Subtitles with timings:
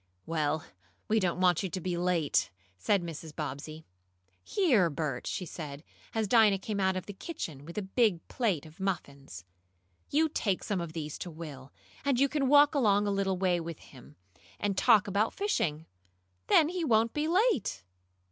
[0.25, 0.65] "Well,
[1.07, 3.35] we don't want you to be late," said Mrs.
[3.35, 3.85] Bobbsey.
[4.43, 5.83] "Here, Bert," she said,
[6.15, 9.45] as Dinah came out of the kitchen with a big plate of muffins,
[10.09, 11.71] "you take some of these to Will,
[12.03, 14.15] and you can walk along a little way with him,
[14.59, 15.85] and talk about fishing.
[16.47, 17.83] Then he won't be late.